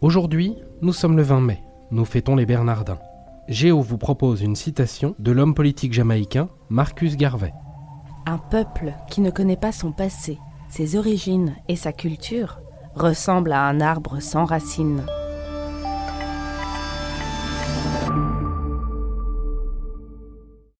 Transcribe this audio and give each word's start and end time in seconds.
Aujourd'hui, 0.00 0.54
nous 0.80 0.92
sommes 0.92 1.16
le 1.16 1.24
20 1.24 1.40
mai, 1.40 1.60
nous 1.90 2.04
fêtons 2.04 2.36
les 2.36 2.46
Bernardins. 2.46 3.00
Géo 3.48 3.80
vous 3.80 3.98
propose 3.98 4.42
une 4.42 4.54
citation 4.54 5.16
de 5.18 5.32
l'homme 5.32 5.54
politique 5.54 5.92
jamaïcain 5.92 6.50
Marcus 6.68 7.16
Garvey. 7.16 7.52
Un 8.24 8.38
peuple 8.38 8.94
qui 9.10 9.20
ne 9.20 9.30
connaît 9.30 9.56
pas 9.56 9.72
son 9.72 9.90
passé, 9.90 10.38
ses 10.68 10.94
origines 10.94 11.56
et 11.66 11.74
sa 11.74 11.92
culture 11.92 12.60
ressemble 12.94 13.50
à 13.50 13.64
un 13.64 13.80
arbre 13.80 14.20
sans 14.20 14.44
racines. 14.44 15.04